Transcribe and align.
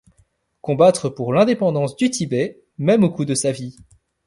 Combattre 0.61 1.09
pour 1.09 1.31
l’indépendance 1.31 1.95
du 1.95 2.09
Tibet, 2.09 2.59
même 2.79 3.03
au 3.03 3.11
coût 3.11 3.23
de 3.23 3.35
sa 3.35 3.51
vie. 3.51 3.75